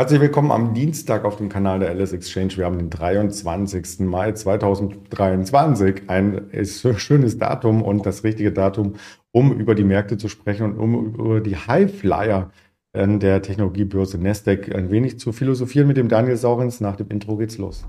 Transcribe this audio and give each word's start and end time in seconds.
Herzlich 0.00 0.22
willkommen 0.22 0.50
am 0.50 0.72
Dienstag 0.72 1.26
auf 1.26 1.36
dem 1.36 1.50
Kanal 1.50 1.80
der 1.80 1.94
LS 1.94 2.14
Exchange. 2.14 2.56
Wir 2.56 2.64
haben 2.64 2.78
den 2.78 2.88
23. 2.88 4.00
Mai 4.00 4.32
2023. 4.32 6.08
Ein 6.08 6.48
schönes 6.72 7.36
Datum 7.36 7.82
und 7.82 8.06
das 8.06 8.24
richtige 8.24 8.50
Datum, 8.50 8.94
um 9.30 9.52
über 9.52 9.74
die 9.74 9.84
Märkte 9.84 10.16
zu 10.16 10.30
sprechen 10.30 10.72
und 10.72 10.78
um 10.78 11.14
über 11.16 11.40
die 11.42 11.54
Highflyer 11.54 12.50
der 12.94 13.42
Technologiebörse 13.42 14.16
Nasdaq 14.16 14.74
ein 14.74 14.90
wenig 14.90 15.18
zu 15.18 15.32
philosophieren 15.32 15.86
mit 15.86 15.98
dem 15.98 16.08
Daniel 16.08 16.38
Saurens. 16.38 16.80
Nach 16.80 16.96
dem 16.96 17.08
Intro 17.10 17.36
geht's 17.36 17.58
los. 17.58 17.84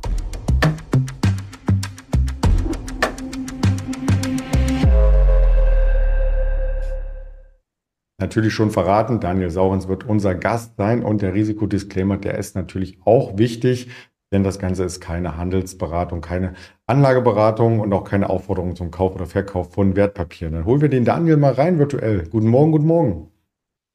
Natürlich 8.22 8.54
schon 8.54 8.72
verraten, 8.72 9.20
Daniel 9.20 9.50
Saurens 9.50 9.88
wird 9.88 10.08
unser 10.08 10.36
Gast 10.36 10.78
sein 10.78 11.04
und 11.04 11.22
der 11.22 11.34
Risikodisclaimer, 11.34 12.18
der 12.18 12.38
ist 12.38 12.56
natürlich 12.56 13.00
auch 13.04 13.38
wichtig, 13.38 13.90
denn 14.32 14.44
das 14.44 14.60
Ganze 14.60 14.86
ist 14.86 15.02
keine 15.02 15.36
Handelsberatung, 15.36 16.22
keine 16.22 16.54
Anlageberatung 16.88 17.82
und 17.82 17.92
auch 17.92 18.06
keine 18.06 18.30
Aufforderung 18.30 18.78
zum 18.78 18.90
Kauf 18.90 19.16
oder 19.16 19.26
Verkauf 19.26 19.74
von 19.74 19.98
Wertpapieren. 19.98 20.54
Dann 20.54 20.66
holen 20.66 20.80
wir 20.80 20.88
den 20.88 21.04
Daniel 21.04 21.36
mal 21.36 21.54
rein 21.54 21.80
virtuell. 21.80 22.30
Guten 22.30 22.48
Morgen, 22.48 22.72
guten 22.72 22.86
Morgen. 22.86 23.32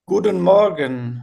Guten 0.07 0.43
Morgen. 0.43 1.23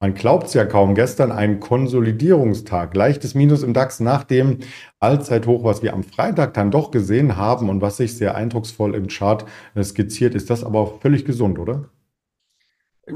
Man 0.00 0.14
glaubt 0.14 0.48
es 0.48 0.54
ja 0.54 0.64
kaum. 0.64 0.96
Gestern 0.96 1.30
ein 1.30 1.60
Konsolidierungstag. 1.60 2.96
Leichtes 2.96 3.36
Minus 3.36 3.62
im 3.62 3.72
DAX 3.72 4.00
nach 4.00 4.24
dem 4.24 4.58
Allzeithoch, 4.98 5.62
was 5.62 5.82
wir 5.82 5.92
am 5.94 6.02
Freitag 6.02 6.54
dann 6.54 6.72
doch 6.72 6.90
gesehen 6.90 7.36
haben 7.36 7.68
und 7.68 7.82
was 7.82 7.98
sich 7.98 8.16
sehr 8.16 8.34
eindrucksvoll 8.34 8.96
im 8.96 9.06
Chart 9.06 9.44
skizziert. 9.80 10.34
Ist 10.34 10.50
das 10.50 10.64
aber 10.64 10.98
völlig 11.00 11.24
gesund, 11.24 11.60
oder? 11.60 11.90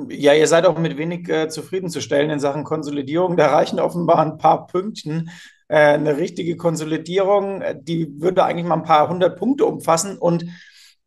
Ja, 0.09 0.35
ihr 0.35 0.49
seid 0.49 0.67
auch 0.67 0.79
mit 0.79 0.97
wenig 0.97 1.29
äh, 1.29 1.49
zufriedenzustellen 1.49 2.31
in 2.31 2.41
Sachen 2.41 2.65
Konsolidierung. 2.65 3.37
Da 3.37 3.49
reichen 3.49 3.79
offenbar 3.79 4.19
ein 4.19 4.37
paar 4.37 4.67
Pünktchen. 4.67 5.31
Äh, 5.69 5.95
eine 5.95 6.17
richtige 6.17 6.57
Konsolidierung, 6.57 7.63
äh, 7.63 7.77
die 7.81 8.21
würde 8.21 8.45
eigentlich 8.45 8.67
mal 8.67 8.77
ein 8.77 8.83
paar 8.83 9.09
hundert 9.09 9.39
Punkte 9.39 9.65
umfassen. 9.65 10.19
Und 10.19 10.45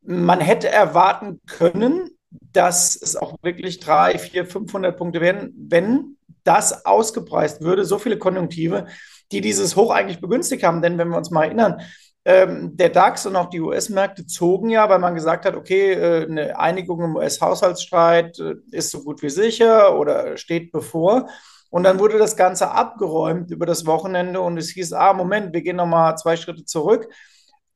man 0.02 0.39
hätte 0.39 0.69
erwarten 0.69 1.41
können, 1.45 2.09
dass 2.30 2.95
es 2.95 3.16
auch 3.16 3.36
wirklich 3.41 3.80
drei, 3.80 4.17
vier, 4.17 4.45
500 4.45 4.97
Punkte 4.97 5.19
werden, 5.19 5.53
wenn 5.58 6.17
das 6.43 6.86
ausgepreist 6.86 7.61
würde. 7.61 7.83
So 7.83 7.99
viele 7.99 8.17
Konjunktive, 8.17 8.88
die 9.31 9.41
dieses 9.41 9.75
Hoch 9.75 9.91
eigentlich 9.91 10.21
begünstigt 10.21 10.64
haben. 10.64 10.81
Denn 10.81 10.97
wenn 10.97 11.09
wir 11.09 11.17
uns 11.17 11.31
mal 11.31 11.45
erinnern, 11.45 11.81
ähm, 12.30 12.77
der 12.77 12.89
DAX 12.89 13.25
und 13.25 13.35
auch 13.35 13.49
die 13.49 13.59
US-Märkte 13.59 14.27
zogen 14.27 14.69
ja, 14.69 14.88
weil 14.88 14.99
man 14.99 15.16
gesagt 15.16 15.45
hat, 15.45 15.55
okay, 15.55 15.94
äh, 15.94 16.25
eine 16.27 16.59
Einigung 16.59 17.02
im 17.02 17.16
US-Haushaltsstreit 17.16 18.38
äh, 18.38 18.53
ist 18.69 18.91
so 18.91 19.03
gut 19.03 19.23
wie 19.23 19.31
sicher 19.31 19.97
oder 19.97 20.38
steht 20.38 20.71
bevor. 20.71 21.27
Und 21.71 21.83
dann 21.83 21.97
wurde 21.97 22.19
das 22.19 22.38
Ganze 22.38 22.69
abgeräumt 22.69 23.49
über 23.49 23.66
das 23.66 23.88
Wochenende 23.88 24.41
und 24.41 24.58
es 24.59 24.69
hieß, 24.69 24.94
ah, 24.94 25.13
Moment, 25.13 25.53
wir 25.53 25.63
gehen 25.63 25.77
nochmal 25.77 26.19
zwei 26.19 26.38
Schritte 26.38 26.66
zurück. 26.66 27.11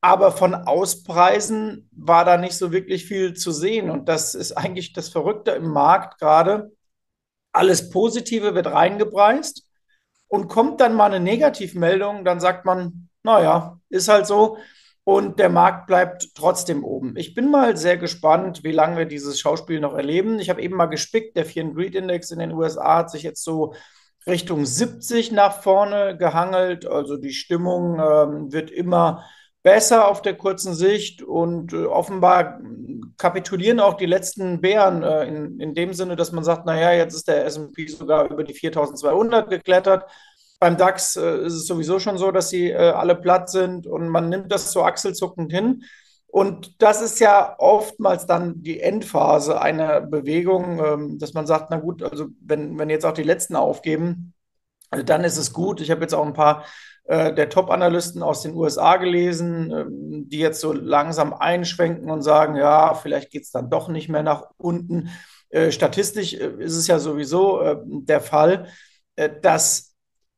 Aber 0.00 0.30
von 0.30 0.54
Auspreisen 0.54 1.88
war 1.90 2.24
da 2.24 2.36
nicht 2.36 2.56
so 2.56 2.70
wirklich 2.70 3.06
viel 3.06 3.34
zu 3.34 3.50
sehen. 3.50 3.90
Und 3.90 4.08
das 4.08 4.36
ist 4.36 4.52
eigentlich 4.52 4.92
das 4.92 5.08
Verrückte 5.08 5.50
im 5.50 5.68
Markt 5.68 6.20
gerade. 6.20 6.70
Alles 7.52 7.90
Positive 7.90 8.54
wird 8.54 8.68
reingepreist 8.68 9.66
und 10.28 10.46
kommt 10.46 10.80
dann 10.80 10.94
mal 10.94 11.06
eine 11.06 11.18
Negativmeldung, 11.18 12.24
dann 12.24 12.38
sagt 12.38 12.64
man, 12.64 13.08
naja, 13.24 13.73
ist 13.94 14.08
halt 14.08 14.26
so. 14.26 14.58
Und 15.04 15.38
der 15.38 15.50
Markt 15.50 15.86
bleibt 15.86 16.34
trotzdem 16.34 16.82
oben. 16.82 17.14
Ich 17.16 17.34
bin 17.34 17.50
mal 17.50 17.76
sehr 17.76 17.98
gespannt, 17.98 18.64
wie 18.64 18.72
lange 18.72 18.96
wir 18.96 19.04
dieses 19.04 19.38
Schauspiel 19.38 19.78
noch 19.78 19.94
erleben. 19.94 20.38
Ich 20.38 20.48
habe 20.48 20.62
eben 20.62 20.76
mal 20.76 20.86
gespickt, 20.86 21.36
der 21.36 21.44
Fear 21.44 21.66
Greed 21.74 21.94
Index 21.94 22.30
in 22.30 22.38
den 22.38 22.52
USA 22.52 22.96
hat 22.98 23.10
sich 23.10 23.22
jetzt 23.22 23.44
so 23.44 23.74
Richtung 24.26 24.64
70 24.64 25.32
nach 25.32 25.60
vorne 25.60 26.16
gehangelt. 26.16 26.86
Also 26.86 27.18
die 27.18 27.34
Stimmung 27.34 28.00
ähm, 28.00 28.52
wird 28.52 28.70
immer 28.70 29.24
besser 29.62 30.08
auf 30.08 30.22
der 30.22 30.36
kurzen 30.36 30.74
Sicht 30.74 31.22
und 31.22 31.72
äh, 31.72 31.84
offenbar 31.84 32.60
kapitulieren 33.16 33.80
auch 33.80 33.94
die 33.94 34.06
letzten 34.06 34.60
Bären 34.60 35.02
äh, 35.02 35.24
in, 35.24 35.58
in 35.58 35.74
dem 35.74 35.94
Sinne, 35.94 36.16
dass 36.16 36.32
man 36.32 36.44
sagt, 36.44 36.66
naja, 36.66 36.92
jetzt 36.92 37.14
ist 37.14 37.28
der 37.28 37.44
S&P 37.46 37.86
sogar 37.88 38.30
über 38.30 38.44
die 38.44 38.54
4200 38.54 39.48
geklettert. 39.50 40.04
Beim 40.64 40.78
DAX 40.78 41.16
äh, 41.16 41.44
ist 41.44 41.52
es 41.52 41.66
sowieso 41.66 42.00
schon 42.00 42.16
so, 42.16 42.30
dass 42.30 42.48
sie 42.48 42.70
äh, 42.70 42.76
alle 42.76 43.16
platt 43.16 43.50
sind 43.50 43.86
und 43.86 44.08
man 44.08 44.30
nimmt 44.30 44.50
das 44.50 44.72
so 44.72 44.82
achselzuckend 44.82 45.52
hin. 45.52 45.84
Und 46.26 46.80
das 46.80 47.02
ist 47.02 47.20
ja 47.20 47.54
oftmals 47.58 48.24
dann 48.24 48.62
die 48.62 48.80
Endphase 48.80 49.60
einer 49.60 50.00
Bewegung, 50.00 50.82
ähm, 50.82 51.18
dass 51.18 51.34
man 51.34 51.46
sagt, 51.46 51.66
na 51.68 51.76
gut, 51.76 52.02
also 52.02 52.28
wenn, 52.40 52.78
wenn 52.78 52.88
jetzt 52.88 53.04
auch 53.04 53.12
die 53.12 53.24
Letzten 53.24 53.56
aufgeben, 53.56 54.32
also 54.88 55.04
dann 55.04 55.22
ist 55.22 55.36
es 55.36 55.52
gut. 55.52 55.82
Ich 55.82 55.90
habe 55.90 56.00
jetzt 56.00 56.14
auch 56.14 56.24
ein 56.24 56.32
paar 56.32 56.64
äh, 57.04 57.34
der 57.34 57.50
Top-Analysten 57.50 58.22
aus 58.22 58.40
den 58.40 58.54
USA 58.54 58.96
gelesen, 58.96 59.70
ähm, 59.70 60.30
die 60.30 60.38
jetzt 60.38 60.62
so 60.62 60.72
langsam 60.72 61.34
einschwenken 61.34 62.10
und 62.10 62.22
sagen, 62.22 62.56
ja, 62.56 62.94
vielleicht 62.94 63.30
geht 63.30 63.42
es 63.42 63.50
dann 63.50 63.68
doch 63.68 63.88
nicht 63.88 64.08
mehr 64.08 64.22
nach 64.22 64.46
unten. 64.56 65.10
Äh, 65.50 65.72
statistisch 65.72 66.32
äh, 66.32 66.54
ist 66.58 66.74
es 66.74 66.86
ja 66.86 66.98
sowieso 66.98 67.82
der 67.84 68.22
Fall, 68.22 68.68
dass 69.42 69.93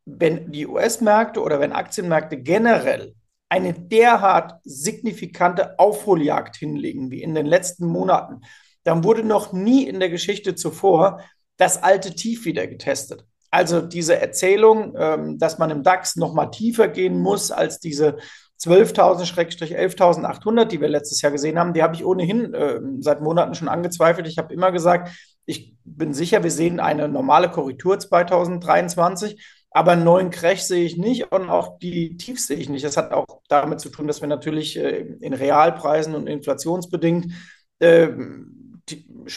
wenn 0.06 0.52
die 0.52 0.66
US-Märkte 0.66 1.42
oder 1.42 1.60
wenn 1.60 1.72
Aktienmärkte 1.72 2.38
generell 2.38 3.14
eine 3.48 3.74
derart 3.74 4.54
signifikante 4.64 5.78
Aufholjagd 5.78 6.56
hinlegen 6.56 7.10
wie 7.10 7.22
in 7.22 7.34
den 7.34 7.46
letzten 7.46 7.86
Monaten, 7.86 8.40
dann 8.84 9.04
wurde 9.04 9.24
noch 9.24 9.52
nie 9.52 9.86
in 9.86 10.00
der 10.00 10.10
Geschichte 10.10 10.54
zuvor 10.54 11.20
das 11.56 11.82
alte 11.82 12.14
Tief 12.14 12.44
wieder 12.44 12.66
getestet. 12.66 13.24
Also 13.50 13.80
diese 13.80 14.20
Erzählung, 14.20 14.94
ähm, 14.98 15.38
dass 15.38 15.58
man 15.58 15.70
im 15.70 15.82
DAX 15.82 16.16
noch 16.16 16.34
mal 16.34 16.46
tiefer 16.46 16.88
gehen 16.88 17.20
muss 17.20 17.50
als 17.50 17.80
diese 17.80 18.18
12.000-11.800, 18.60 20.64
die 20.66 20.80
wir 20.80 20.88
letztes 20.88 21.22
Jahr 21.22 21.32
gesehen 21.32 21.58
haben, 21.58 21.72
die 21.72 21.82
habe 21.82 21.94
ich 21.94 22.04
ohnehin 22.04 22.54
äh, 22.54 22.80
seit 23.00 23.20
Monaten 23.20 23.54
schon 23.54 23.68
angezweifelt. 23.68 24.28
Ich 24.28 24.38
habe 24.38 24.52
immer 24.52 24.72
gesagt, 24.72 25.10
ich 25.44 25.74
bin 25.84 26.12
sicher, 26.12 26.42
wir 26.42 26.50
sehen 26.50 26.80
eine 26.80 27.08
normale 27.08 27.50
Korrektur 27.50 27.98
2023 27.98 29.55
aber 29.70 29.92
einen 29.92 30.04
neuen 30.04 30.30
Crash 30.30 30.62
sehe 30.62 30.84
ich 30.84 30.96
nicht 30.96 31.32
und 31.32 31.50
auch 31.50 31.78
die 31.78 32.16
Tiefs 32.16 32.46
sehe 32.46 32.56
ich 32.56 32.68
nicht. 32.68 32.84
Das 32.84 32.96
hat 32.96 33.12
auch 33.12 33.42
damit 33.48 33.80
zu 33.80 33.90
tun, 33.90 34.06
dass 34.06 34.20
wir 34.20 34.28
natürlich 34.28 34.76
äh, 34.78 35.00
in 35.20 35.34
Realpreisen 35.34 36.14
und 36.14 36.26
inflationsbedingt 36.26 37.32
äh, 37.78 38.08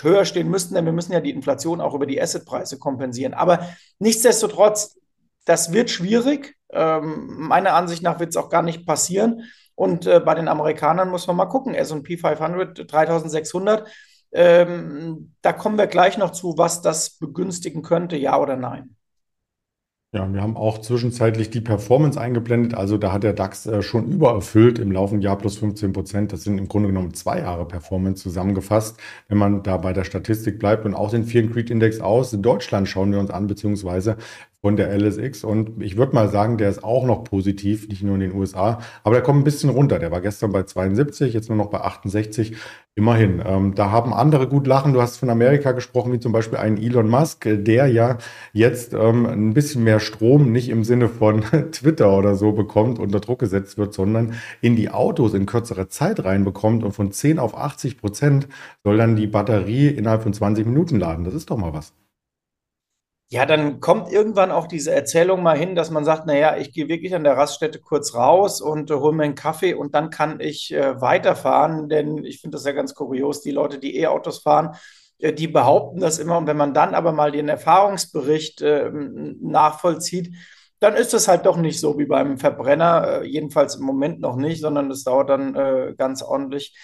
höher 0.01 0.25
stehen 0.25 0.49
müssten, 0.49 0.75
denn 0.75 0.85
wir 0.85 0.93
müssen 0.93 1.13
ja 1.13 1.21
die 1.21 1.31
Inflation 1.31 1.81
auch 1.81 1.93
über 1.93 2.05
die 2.05 2.21
Assetpreise 2.21 2.77
kompensieren. 2.77 3.33
Aber 3.33 3.67
nichtsdestotrotz, 3.97 4.97
das 5.45 5.73
wird 5.73 5.89
schwierig. 5.89 6.55
Ähm, 6.71 7.47
meiner 7.47 7.73
Ansicht 7.73 8.03
nach 8.03 8.19
wird 8.19 8.29
es 8.29 8.37
auch 8.37 8.49
gar 8.49 8.61
nicht 8.61 8.85
passieren. 8.85 9.43
Und 9.75 10.05
äh, 10.05 10.19
bei 10.19 10.35
den 10.35 10.47
Amerikanern 10.47 11.09
muss 11.09 11.25
man 11.25 11.35
mal 11.35 11.45
gucken. 11.45 11.73
SP 11.73 12.17
500, 12.17 12.91
3600. 12.91 13.87
Ähm, 14.31 15.33
da 15.41 15.53
kommen 15.53 15.77
wir 15.77 15.87
gleich 15.87 16.17
noch 16.17 16.31
zu, 16.31 16.57
was 16.57 16.81
das 16.81 17.17
begünstigen 17.17 17.81
könnte, 17.81 18.15
ja 18.15 18.37
oder 18.37 18.55
nein. 18.55 18.95
Ja, 20.11 20.27
wir 20.33 20.41
haben 20.41 20.57
auch 20.57 20.79
zwischenzeitlich 20.79 21.51
die 21.51 21.61
Performance 21.61 22.19
eingeblendet. 22.19 22.73
Also 22.73 22.97
da 22.97 23.11
hat 23.11 23.21
der 23.21 23.33
DAX 23.33 23.67
äh, 23.67 23.83
schon 23.83 24.07
übererfüllt 24.07 24.79
im 24.79 24.91
laufenden 24.91 25.21
Jahr 25.21 25.37
plus 25.37 25.59
15 25.59 25.93
Prozent. 25.93 26.33
Das 26.33 26.43
sind 26.43 26.57
im 26.57 26.67
Grunde 26.67 26.89
genommen 26.89 27.13
zwei 27.13 27.41
Jahre 27.41 27.67
Performance 27.67 28.23
zusammengefasst, 28.23 28.99
wenn 29.27 29.37
man 29.37 29.61
da 29.61 29.77
bei 29.77 29.93
der 29.93 30.05
Statistik 30.05 30.57
bleibt 30.57 30.83
und 30.85 30.95
auch 30.95 31.11
den 31.11 31.21
and 31.21 31.53
Creed 31.53 31.69
Index 31.69 31.99
aus. 31.99 32.31
Deutschland 32.31 32.87
schauen 32.87 33.11
wir 33.11 33.19
uns 33.19 33.29
an, 33.29 33.45
beziehungsweise 33.45 34.17
von 34.61 34.75
der 34.75 34.93
LSX. 34.97 35.45
Und 35.45 35.81
ich 35.81 35.95
würde 35.95 36.13
mal 36.13 36.29
sagen, 36.29 36.57
der 36.57 36.69
ist 36.69 36.83
auch 36.83 37.05
noch 37.05 37.23
positiv, 37.23 37.87
nicht 37.87 38.03
nur 38.03 38.15
in 38.15 38.21
den 38.21 38.33
USA. 38.33 38.79
Aber 39.03 39.15
der 39.15 39.23
kommt 39.23 39.39
ein 39.39 39.45
bisschen 39.45 39.69
runter. 39.69 39.99
Der 39.99 40.11
war 40.11 40.19
gestern 40.19 40.51
bei 40.51 40.63
72, 40.63 41.33
jetzt 41.33 41.47
nur 41.47 41.57
noch 41.57 41.69
bei 41.69 41.79
68. 41.81 42.57
Immerhin. 42.95 43.41
Ähm, 43.45 43.75
da 43.75 43.91
haben 43.91 44.13
andere 44.13 44.49
gut 44.49 44.67
lachen. 44.67 44.91
Du 44.91 45.01
hast 45.01 45.15
von 45.15 45.29
Amerika 45.29 45.71
gesprochen, 45.71 46.11
wie 46.11 46.19
zum 46.19 46.33
Beispiel 46.33 46.57
einen 46.57 46.77
Elon 46.77 47.07
Musk, 47.07 47.47
der 47.49 47.87
ja 47.87 48.17
jetzt 48.51 48.93
ähm, 48.93 49.25
ein 49.25 49.53
bisschen 49.53 49.85
mehr 49.85 50.01
Strom 50.01 50.51
nicht 50.51 50.67
im 50.67 50.83
Sinne 50.83 51.07
von 51.07 51.41
Twitter 51.71 52.17
oder 52.17 52.35
so 52.35 52.51
bekommt, 52.51 52.99
unter 52.99 53.21
Druck 53.21 53.39
gesetzt 53.39 53.77
wird, 53.77 53.93
sondern 53.93 54.33
in 54.59 54.75
die 54.75 54.89
Autos 54.89 55.33
in 55.33 55.45
kürzerer 55.45 55.87
Zeit 55.87 56.25
reinbekommt. 56.25 56.83
Und 56.83 56.91
von 56.91 57.13
10 57.13 57.39
auf 57.39 57.57
80 57.57 57.97
Prozent 57.97 58.49
soll 58.83 58.97
dann 58.97 59.15
die 59.15 59.27
Batterie 59.27 59.87
innerhalb 59.87 60.23
von 60.23 60.33
20 60.33 60.65
Minuten 60.65 60.99
laden. 60.99 61.23
Das 61.23 61.33
ist 61.33 61.49
doch 61.49 61.57
mal 61.57 61.71
was. 61.71 61.93
Ja, 63.31 63.45
dann 63.45 63.79
kommt 63.79 64.11
irgendwann 64.11 64.51
auch 64.51 64.65
diese 64.65 64.91
Erzählung 64.91 65.43
mal 65.43 65.55
hin, 65.55 65.75
dass 65.75 65.91
man 65.91 66.03
sagt, 66.03 66.25
naja, 66.25 66.57
ich 66.57 66.71
gehe 66.73 66.87
wirklich 66.87 67.13
an 67.13 67.23
der 67.23 67.37
Raststätte 67.37 67.79
kurz 67.79 68.15
raus 68.15 68.59
und 68.59 68.89
äh, 68.89 68.95
hole 68.95 69.15
mir 69.15 69.23
einen 69.23 69.35
Kaffee 69.35 69.75
und 69.75 69.93
dann 69.93 70.09
kann 70.09 70.39
ich 70.39 70.73
äh, 70.73 70.99
weiterfahren. 70.99 71.89
Denn 71.89 72.23
ich 72.25 72.41
finde 72.41 72.55
das 72.55 72.65
ja 72.65 72.71
ganz 72.71 72.95
kurios, 72.95 73.41
die 73.41 73.51
Leute, 73.51 73.77
die 73.77 73.97
E-Autos 73.99 74.39
fahren, 74.39 74.75
äh, 75.19 75.31
die 75.31 75.47
behaupten 75.47 75.99
das 75.99 76.17
immer. 76.17 76.39
Und 76.39 76.47
wenn 76.47 76.57
man 76.57 76.73
dann 76.73 76.95
aber 76.95 77.11
mal 77.11 77.31
den 77.31 77.49
Erfahrungsbericht 77.49 78.61
äh, 78.63 78.89
nachvollzieht, 78.91 80.35
dann 80.79 80.95
ist 80.95 81.13
das 81.13 81.27
halt 81.27 81.45
doch 81.45 81.57
nicht 81.57 81.79
so 81.79 81.99
wie 81.99 82.05
beim 82.05 82.39
Verbrenner, 82.39 83.21
äh, 83.21 83.27
jedenfalls 83.27 83.75
im 83.75 83.83
Moment 83.83 84.21
noch 84.21 84.37
nicht, 84.37 84.59
sondern 84.59 84.89
das 84.89 85.03
dauert 85.03 85.29
dann 85.29 85.55
äh, 85.55 85.93
ganz 85.95 86.23
ordentlich 86.23 86.75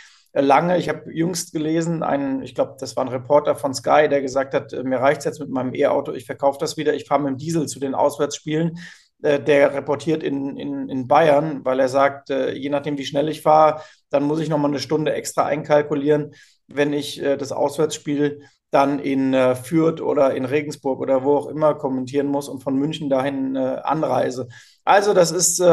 lange. 0.42 0.78
Ich 0.78 0.90
habe 0.90 1.12
jüngst 1.14 1.54
gelesen, 1.54 2.04
einen, 2.04 2.44
ich 2.44 2.56
glaube, 2.56 2.76
das 2.80 2.96
war 2.96 3.06
ein 3.06 3.10
Reporter 3.10 3.56
von 3.56 3.74
Sky, 3.74 4.08
der 4.10 4.22
gesagt 4.22 4.54
hat, 4.54 4.72
mir 4.84 5.00
reicht 5.00 5.20
es 5.20 5.26
jetzt 5.26 5.40
mit 5.40 5.50
meinem 5.50 5.74
E-Auto, 5.74 6.14
ich 6.14 6.26
verkaufe 6.26 6.58
das 6.60 6.78
wieder, 6.78 6.94
ich 6.94 7.06
fahre 7.06 7.22
mit 7.22 7.32
dem 7.32 7.38
Diesel 7.38 7.68
zu 7.68 7.80
den 7.80 7.96
Auswärtsspielen. 7.96 8.78
Äh, 9.26 9.42
der 9.42 9.74
reportiert 9.74 10.24
in, 10.24 10.58
in, 10.58 10.90
in 10.90 11.08
Bayern, 11.08 11.64
weil 11.64 11.80
er 11.80 11.90
sagt, 11.90 12.30
äh, 12.30 12.54
je 12.54 12.70
nachdem, 12.70 12.98
wie 12.98 13.06
schnell 13.06 13.30
ich 13.30 13.42
fahre, 13.42 13.82
dann 14.10 14.24
muss 14.24 14.40
ich 14.40 14.50
nochmal 14.50 14.72
eine 14.72 14.80
Stunde 14.80 15.14
extra 15.14 15.46
einkalkulieren, 15.46 16.34
wenn 16.68 16.94
ich 16.94 17.22
äh, 17.22 17.38
das 17.38 17.52
Auswärtsspiel 17.52 18.42
dann 18.72 19.00
in 19.00 19.34
Fürth 19.56 20.02
oder 20.02 20.36
in 20.36 20.44
Regensburg 20.44 21.00
oder 21.00 21.24
wo 21.24 21.38
auch 21.38 21.48
immer 21.48 21.76
kommentieren 21.76 22.28
muss 22.28 22.50
und 22.50 22.62
von 22.62 22.76
München 22.76 23.10
dahin 23.10 23.56
anreise. 23.56 24.50
Also 24.84 25.14
das 25.14 25.32
ist 25.32 25.64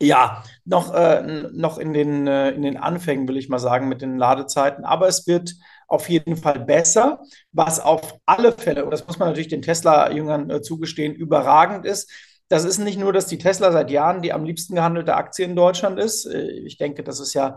ja, 0.00 0.42
noch, 0.64 0.94
äh, 0.94 1.22
noch 1.52 1.78
in 1.78 1.92
den, 1.92 2.26
äh, 2.26 2.50
in 2.50 2.62
den 2.62 2.76
Anfängen, 2.76 3.28
will 3.28 3.36
ich 3.36 3.48
mal 3.48 3.58
sagen, 3.58 3.88
mit 3.88 4.00
den 4.02 4.16
Ladezeiten. 4.16 4.84
Aber 4.84 5.08
es 5.08 5.26
wird 5.26 5.54
auf 5.88 6.08
jeden 6.08 6.36
Fall 6.36 6.60
besser, 6.60 7.20
was 7.52 7.80
auf 7.80 8.16
alle 8.24 8.52
Fälle, 8.52 8.84
und 8.84 8.92
das 8.92 9.06
muss 9.06 9.18
man 9.18 9.28
natürlich 9.28 9.48
den 9.48 9.62
Tesla-Jüngern 9.62 10.48
äh, 10.50 10.62
zugestehen, 10.62 11.14
überragend 11.14 11.84
ist. 11.84 12.10
Das 12.48 12.64
ist 12.64 12.78
nicht 12.78 12.98
nur, 12.98 13.12
dass 13.12 13.26
die 13.26 13.38
Tesla 13.38 13.70
seit 13.72 13.90
Jahren 13.90 14.22
die 14.22 14.32
am 14.32 14.44
liebsten 14.44 14.74
gehandelte 14.74 15.14
Aktie 15.14 15.44
in 15.44 15.54
Deutschland 15.54 15.98
ist. 15.98 16.26
Äh, 16.26 16.50
ich 16.50 16.78
denke, 16.78 17.02
das 17.04 17.20
ist 17.20 17.34
ja 17.34 17.56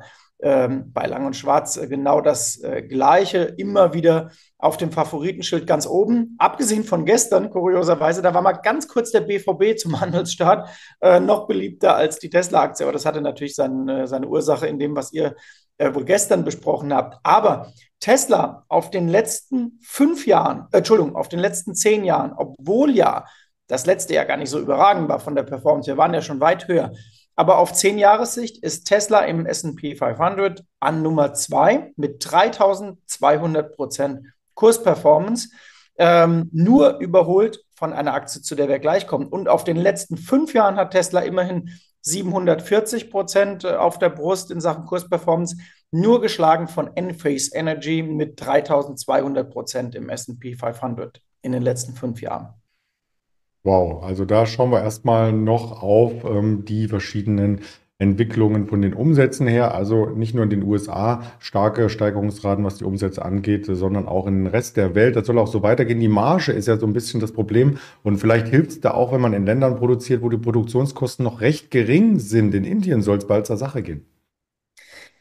bei 0.94 1.06
Lang 1.07 1.25
und 1.25 1.36
Schwarz 1.36 1.78
äh, 1.78 1.88
genau 1.88 2.22
das 2.22 2.62
äh, 2.62 2.81
Gleiche. 2.81 3.54
Immer 3.57 3.94
wieder 3.94 4.31
auf 4.57 4.78
dem 4.78 4.92
Favoritenschild 4.92 5.66
ganz 5.66 5.88
oben. 5.88 6.36
Abgesehen 6.38 6.84
von 6.84 7.06
gestern, 7.06 7.50
kurioserweise, 7.50 8.22
da 8.22 8.34
war 8.34 8.42
mal 8.42 8.54
ganz 8.54 8.88
kurz 8.88 9.12
der 9.12 9.22
BVB 9.22 9.78
zum 9.78 10.00
Handelsstart 10.01 10.69
äh, 11.01 11.19
noch 11.19 11.48
beliebter 11.48 11.95
als 11.95 12.19
die 12.19 12.30
Tesla-Aktie. 12.30 12.86
Aber 12.86 12.94
das 12.94 13.06
hatte 13.06 13.22
natürlich 13.22 13.56
sein, 13.56 14.07
seine 14.07 14.28
Ursache 14.28 14.68
in 14.68 14.80
dem, 14.80 14.95
was 14.95 15.13
ihr 15.13 15.36
äh, 15.78 15.94
wohl 15.94 16.06
gestern 16.06 16.44
besprochen 16.44 16.94
habt. 16.94 17.19
Aber 17.24 17.72
Tesla 18.00 18.66
auf 18.68 18.92
den 18.92 19.07
letzten 19.07 19.80
fünf 19.81 20.28
Jahren, 20.28 20.68
äh, 20.72 20.78
Entschuldigung, 20.78 21.16
auf 21.16 21.30
den 21.30 21.40
letzten 21.40 21.74
zehn 21.74 22.04
Jahren, 22.04 22.34
obwohl 22.36 22.92
ja 22.92 23.25
das 23.68 23.86
letzte 23.86 24.13
Jahr 24.13 24.25
gar 24.25 24.38
nicht 24.38 24.50
so 24.50 24.60
überragend 24.60 25.10
war 25.10 25.19
von 25.19 25.36
der 25.36 25.44
Performance, 25.44 25.88
wir 25.88 25.98
waren 25.98 26.13
ja 26.13 26.22
schon 26.22 26.40
weit 26.40 26.68
höher. 26.68 26.92
Aber 27.35 27.57
auf 27.57 27.74
zehn 27.74 27.97
Jahressicht 27.97 28.63
ist 28.63 28.85
Tesla 28.85 29.21
im 29.21 29.45
S&P 29.45 29.95
500 29.95 30.63
an 30.80 31.01
Nummer 31.01 31.33
zwei 31.33 31.91
mit 31.95 32.24
3200 32.30 33.75
Prozent 33.75 34.27
Kursperformance, 34.53 35.50
ähm, 35.97 36.50
nur 36.51 37.00
überholt 37.00 37.63
von 37.75 37.91
einer 37.94 38.13
Aktie, 38.13 38.41
zu 38.41 38.56
der 38.56 38.69
wir 38.69 38.80
gleich 38.80 39.07
kommen. 39.07 39.27
Und 39.27 39.50
auf 39.50 39.63
den 39.63 39.77
letzten 39.77 40.18
fünf 40.18 40.53
Jahren 40.53 40.75
hat 40.75 40.91
Tesla 40.91 41.21
immerhin 41.21 41.71
740 42.01 43.09
Prozent 43.09 43.63
äh, 43.63 43.75
auf 43.75 43.97
der 43.97 44.09
Brust 44.09 44.51
in 44.51 44.62
Sachen 44.62 44.85
Kursperformance, 44.85 45.57
nur 45.91 46.21
geschlagen 46.21 46.68
von 46.68 46.95
Enphase 46.95 47.51
Energy 47.56 48.03
mit 48.03 48.39
3200 48.39 49.50
Prozent 49.51 49.95
im 49.95 50.09
S&P 50.09 50.56
500 50.56 51.21
in 51.41 51.51
den 51.51 51.62
letzten 51.62 51.94
fünf 51.94 52.21
Jahren. 52.21 52.53
Wow, 53.65 54.04
also 54.04 54.25
da 54.25 54.45
schauen 54.45 54.71
wir 54.71 54.81
erstmal 54.81 55.31
noch 55.31 55.81
auf 55.81 56.25
ähm, 56.25 56.65
die 56.65 56.89
verschiedenen 56.89 57.62
Entwicklungen 57.98 58.68
von 58.68 58.81
den 58.81 58.94
Umsätzen 58.94 59.48
her. 59.48 59.74
Also 59.74 60.07
nicht 60.07 60.36
nur 60.36 60.44
in 60.44 60.50
den 60.50 60.63
USA 60.63 61.24
starke 61.39 61.89
Steigerungsraten, 61.89 62.65
was 62.65 62.75
die 62.77 62.83
Umsätze 62.83 63.24
angeht, 63.24 63.65
sondern 63.65 64.06
auch 64.07 64.27
in 64.27 64.44
den 64.44 64.48
Rest 64.48 64.75
der 64.75 64.95
Welt. 64.95 65.15
Das 65.15 65.27
soll 65.27 65.39
auch 65.39 65.48
so 65.48 65.63
weitergehen. 65.63 66.01
Die 66.01 66.10
Marge 66.10 66.51
ist 66.51 66.68
ja 66.68 66.77
so 66.77 66.86
ein 66.86 66.94
bisschen 66.94 67.21
das 67.21 67.31
Problem. 67.31 67.77
Und 68.04 68.18
vielleicht 68.18 68.50
hilft 68.50 68.71
es 68.71 68.81
da 68.81 68.92
auch, 68.92 69.13
wenn 69.13 69.21
man 69.21 69.33
in 69.33 69.45
Ländern 69.45 69.77
produziert, 69.77 70.21
wo 70.21 70.30
die 70.30 70.38
Produktionskosten 70.38 71.24
noch 71.24 71.39
recht 71.39 71.71
gering 71.71 72.19
sind. 72.19 72.54
In 72.54 72.66
Indien 72.66 73.01
soll 73.01 73.18
es 73.19 73.27
bald 73.27 73.45
zur 73.45 73.57
Sache 73.57 73.81
gehen. 73.81 74.06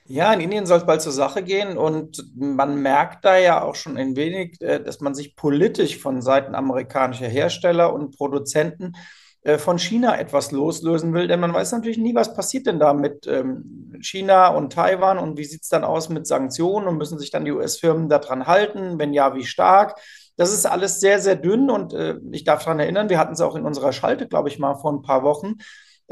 Ja, 0.04 0.32
in 0.32 0.40
Indien 0.40 0.66
soll 0.66 0.78
es 0.78 0.86
bald 0.86 1.00
zur 1.00 1.12
Sache 1.12 1.42
gehen 1.42 1.78
und 1.78 2.24
man 2.34 2.76
merkt 2.82 3.24
da 3.24 3.38
ja 3.38 3.62
auch 3.62 3.76
schon 3.76 3.96
ein 3.96 4.16
wenig, 4.16 4.60
äh, 4.60 4.82
dass 4.82 5.00
man 5.00 5.14
sich 5.14 5.36
politisch 5.36 5.98
von 5.98 6.20
Seiten 6.22 6.54
amerikanischer 6.54 7.28
Hersteller 7.28 7.92
und 7.94 8.16
Produzenten 8.16 8.94
äh, 9.42 9.58
von 9.58 9.78
China 9.78 10.18
etwas 10.18 10.50
loslösen 10.50 11.14
will, 11.14 11.28
denn 11.28 11.40
man 11.40 11.54
weiß 11.54 11.72
natürlich 11.72 11.98
nie, 11.98 12.14
was 12.14 12.34
passiert 12.34 12.66
denn 12.66 12.80
da 12.80 12.94
mit 12.94 13.26
ähm, 13.28 13.92
China 14.00 14.48
und 14.48 14.72
Taiwan 14.72 15.18
und 15.18 15.38
wie 15.38 15.44
sieht 15.44 15.62
es 15.62 15.68
dann 15.68 15.84
aus 15.84 16.08
mit 16.08 16.26
Sanktionen 16.26 16.88
und 16.88 16.98
müssen 16.98 17.18
sich 17.18 17.30
dann 17.30 17.44
die 17.44 17.52
US-Firmen 17.52 18.08
daran 18.08 18.46
halten, 18.46 18.98
wenn 18.98 19.12
ja, 19.12 19.34
wie 19.34 19.44
stark. 19.44 20.00
Das 20.36 20.52
ist 20.52 20.66
alles 20.66 21.00
sehr, 21.00 21.20
sehr 21.20 21.36
dünn 21.36 21.70
und 21.70 21.92
äh, 21.92 22.16
ich 22.32 22.44
darf 22.44 22.64
daran 22.64 22.80
erinnern, 22.80 23.08
wir 23.08 23.18
hatten 23.18 23.34
es 23.34 23.40
auch 23.40 23.54
in 23.54 23.64
unserer 23.64 23.92
Schalte, 23.92 24.26
glaube 24.26 24.48
ich, 24.48 24.58
mal 24.58 24.74
vor 24.74 24.92
ein 24.92 25.02
paar 25.02 25.22
Wochen 25.22 25.54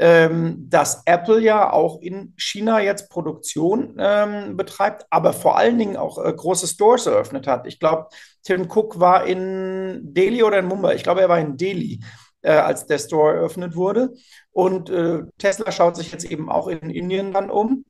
ähm, 0.01 0.65
dass 0.67 1.03
Apple 1.05 1.39
ja 1.39 1.71
auch 1.71 2.01
in 2.01 2.33
China 2.35 2.81
jetzt 2.81 3.11
Produktion 3.11 3.95
ähm, 3.99 4.57
betreibt, 4.57 5.05
aber 5.11 5.31
vor 5.31 5.57
allen 5.57 5.77
Dingen 5.77 5.95
auch 5.95 6.17
äh, 6.17 6.33
große 6.33 6.65
Stores 6.65 7.05
eröffnet 7.05 7.45
hat. 7.45 7.67
Ich 7.67 7.79
glaube, 7.79 8.07
Tim 8.41 8.63
Cook 8.63 8.99
war 8.99 9.27
in 9.27 9.99
Delhi 10.01 10.41
oder 10.41 10.57
in 10.57 10.65
Mumbai. 10.65 10.95
Ich 10.95 11.03
glaube, 11.03 11.21
er 11.21 11.29
war 11.29 11.39
in 11.39 11.55
Delhi. 11.55 11.99
Äh, 12.43 12.53
als 12.53 12.87
der 12.87 12.97
Store 12.97 13.35
eröffnet 13.35 13.75
wurde. 13.75 14.15
Und 14.51 14.89
äh, 14.89 15.21
Tesla 15.37 15.71
schaut 15.71 15.95
sich 15.95 16.11
jetzt 16.11 16.25
eben 16.25 16.49
auch 16.49 16.67
in 16.67 16.89
Indien 16.89 17.31
dann 17.33 17.51
um. 17.51 17.85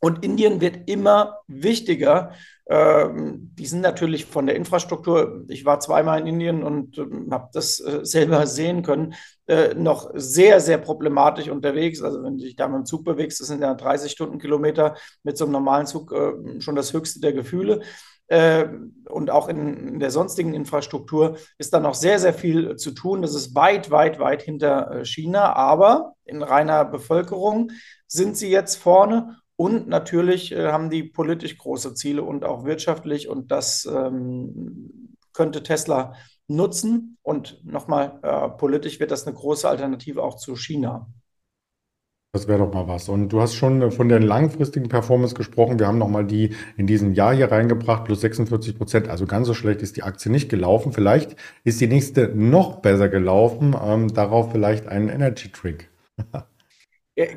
Und 0.00 0.22
Indien 0.22 0.60
wird 0.60 0.90
immer 0.90 1.38
wichtiger. 1.46 2.32
Ähm, 2.68 3.52
die 3.54 3.66
sind 3.66 3.80
natürlich 3.80 4.26
von 4.26 4.46
der 4.46 4.56
Infrastruktur, 4.56 5.44
ich 5.46 5.64
war 5.64 5.78
zweimal 5.78 6.20
in 6.20 6.26
Indien 6.26 6.64
und 6.64 6.98
ähm, 6.98 7.28
habe 7.30 7.48
das 7.52 7.78
äh, 7.78 8.00
selber 8.02 8.44
sehen 8.48 8.82
können, 8.82 9.14
äh, 9.46 9.74
noch 9.74 10.10
sehr, 10.14 10.60
sehr 10.60 10.78
problematisch 10.78 11.48
unterwegs. 11.48 12.02
Also 12.02 12.24
wenn 12.24 12.38
du 12.38 12.44
dich 12.44 12.56
da 12.56 12.66
mit 12.66 12.78
dem 12.78 12.84
Zug 12.84 13.04
bewegst, 13.04 13.38
das 13.38 13.46
sind 13.46 13.62
ja 13.62 13.72
30 13.72 14.10
Stundenkilometer 14.10 14.96
mit 15.22 15.38
so 15.38 15.44
einem 15.44 15.52
normalen 15.52 15.86
Zug 15.86 16.12
äh, 16.12 16.60
schon 16.60 16.74
das 16.74 16.92
höchste 16.92 17.20
der 17.20 17.32
Gefühle. 17.32 17.82
Und 18.28 19.30
auch 19.30 19.48
in, 19.48 20.00
der 20.00 20.10
sonstigen 20.10 20.52
Infrastruktur 20.52 21.36
ist 21.58 21.72
da 21.72 21.78
noch 21.78 21.94
sehr, 21.94 22.18
sehr 22.18 22.34
viel 22.34 22.74
zu 22.74 22.90
tun. 22.90 23.22
Das 23.22 23.36
ist 23.36 23.54
weit, 23.54 23.92
weit, 23.92 24.18
weit 24.18 24.42
hinter 24.42 25.04
China. 25.04 25.52
Aber 25.52 26.14
in 26.24 26.42
reiner 26.42 26.84
Bevölkerung 26.84 27.70
sind 28.08 28.36
sie 28.36 28.50
jetzt 28.50 28.78
vorne 28.78 29.36
und 29.56 29.88
natürlich 29.88 30.52
äh, 30.52 30.70
haben 30.70 30.90
die 30.90 31.02
politisch 31.02 31.56
große 31.56 31.94
Ziele 31.94 32.22
und 32.22 32.44
auch 32.44 32.64
wirtschaftlich. 32.64 33.28
Und 33.28 33.50
das 33.50 33.86
ähm, 33.86 35.16
könnte 35.32 35.62
Tesla 35.62 36.14
nutzen. 36.46 37.16
Und 37.22 37.64
nochmal, 37.64 38.18
äh, 38.22 38.48
politisch 38.50 39.00
wird 39.00 39.10
das 39.10 39.26
eine 39.26 39.34
große 39.34 39.68
Alternative 39.68 40.22
auch 40.22 40.36
zu 40.36 40.56
China. 40.56 41.08
Das 42.34 42.48
wäre 42.48 42.58
doch 42.58 42.74
mal 42.74 42.86
was. 42.86 43.08
Und 43.08 43.30
du 43.30 43.40
hast 43.40 43.54
schon 43.54 43.80
äh, 43.80 43.90
von 43.90 44.10
der 44.10 44.20
langfristigen 44.20 44.90
Performance 44.90 45.34
gesprochen. 45.34 45.78
Wir 45.78 45.86
haben 45.86 45.96
nochmal 45.96 46.26
die 46.26 46.54
in 46.76 46.86
diesem 46.86 47.14
Jahr 47.14 47.34
hier 47.34 47.50
reingebracht, 47.50 48.04
plus 48.04 48.20
46 48.20 48.76
Prozent. 48.76 49.08
Also 49.08 49.24
ganz 49.24 49.46
so 49.46 49.54
schlecht 49.54 49.80
ist 49.80 49.96
die 49.96 50.02
Aktie 50.02 50.30
nicht 50.30 50.50
gelaufen. 50.50 50.92
Vielleicht 50.92 51.34
ist 51.64 51.80
die 51.80 51.86
nächste 51.86 52.28
noch 52.28 52.82
besser 52.82 53.08
gelaufen. 53.08 53.74
Ähm, 53.82 54.12
darauf 54.12 54.52
vielleicht 54.52 54.86
einen 54.86 55.08
Energy 55.08 55.50
Trick. 55.50 55.88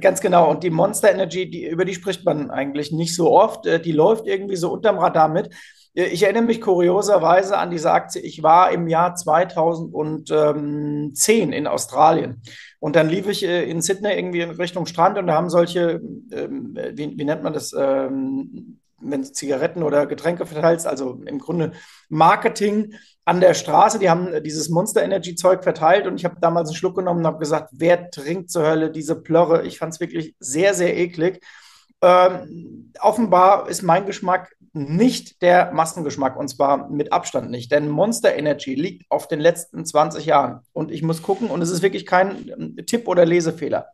Ganz 0.01 0.19
genau. 0.19 0.49
Und 0.49 0.63
die 0.63 0.71
Monster 0.71 1.09
Energy, 1.09 1.49
die, 1.49 1.65
über 1.65 1.85
die 1.85 1.93
spricht 1.93 2.25
man 2.25 2.51
eigentlich 2.51 2.91
nicht 2.91 3.15
so 3.15 3.31
oft. 3.31 3.65
Äh, 3.65 3.79
die 3.79 3.93
läuft 3.93 4.27
irgendwie 4.27 4.57
so 4.57 4.73
unterm 4.73 4.99
Radar 4.99 5.29
mit. 5.29 5.55
Äh, 5.93 6.07
ich 6.07 6.23
erinnere 6.23 6.43
mich 6.43 6.59
kurioserweise 6.59 7.57
an 7.57 7.71
diese 7.71 7.91
Aktie. 7.91 8.21
Ich 8.21 8.43
war 8.43 8.71
im 8.71 8.89
Jahr 8.89 9.15
2010 9.15 11.53
in 11.53 11.67
Australien. 11.67 12.41
Und 12.79 12.97
dann 12.97 13.09
lief 13.09 13.27
ich 13.27 13.45
äh, 13.45 13.69
in 13.69 13.81
Sydney 13.81 14.13
irgendwie 14.13 14.41
in 14.41 14.51
Richtung 14.51 14.85
Strand 14.85 15.17
und 15.17 15.27
da 15.27 15.35
haben 15.35 15.49
solche, 15.49 16.01
ähm, 16.31 16.77
wie, 16.93 17.17
wie, 17.17 17.25
nennt 17.25 17.43
man 17.43 17.53
das, 17.53 17.73
ähm, 17.77 18.78
wenn 19.01 19.21
du 19.21 19.31
Zigaretten 19.31 19.83
oder 19.83 20.05
Getränke 20.05 20.45
verteilst, 20.45 20.87
also 20.87 21.21
im 21.25 21.39
Grunde 21.39 21.73
Marketing 22.09 22.93
an 23.25 23.41
der 23.41 23.53
Straße, 23.53 23.99
die 23.99 24.09
haben 24.09 24.43
dieses 24.43 24.69
Monster 24.69 25.03
Energy 25.03 25.35
Zeug 25.35 25.63
verteilt 25.63 26.07
und 26.07 26.15
ich 26.15 26.25
habe 26.25 26.37
damals 26.41 26.69
einen 26.69 26.75
Schluck 26.75 26.95
genommen 26.95 27.19
und 27.19 27.27
habe 27.27 27.39
gesagt, 27.39 27.69
wer 27.73 28.09
trinkt 28.09 28.49
zur 28.49 28.65
Hölle 28.65 28.91
diese 28.91 29.15
Plörre? 29.15 29.65
Ich 29.65 29.77
fand 29.77 29.93
es 29.93 29.99
wirklich 29.99 30.35
sehr, 30.39 30.73
sehr 30.73 30.97
eklig. 30.97 31.43
Ähm, 32.01 32.91
offenbar 33.01 33.69
ist 33.69 33.83
mein 33.83 34.05
Geschmack 34.05 34.55
nicht 34.73 35.41
der 35.41 35.71
Massengeschmack 35.71 36.37
und 36.37 36.47
zwar 36.47 36.89
mit 36.89 37.11
Abstand 37.11 37.49
nicht, 37.51 37.71
denn 37.71 37.89
Monster 37.89 38.35
Energy 38.35 38.75
liegt 38.75 39.05
auf 39.09 39.27
den 39.27 39.39
letzten 39.39 39.83
20 39.85 40.25
Jahren 40.25 40.61
und 40.73 40.91
ich 40.91 41.01
muss 41.01 41.21
gucken 41.21 41.49
und 41.49 41.61
es 41.61 41.69
ist 41.69 41.81
wirklich 41.81 42.05
kein 42.05 42.49
ähm, 42.49 42.75
Tipp 42.85 43.07
oder 43.07 43.25
Lesefehler. 43.25 43.87